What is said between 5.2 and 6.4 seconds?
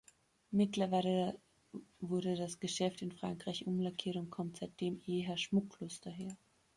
schmucklos daher.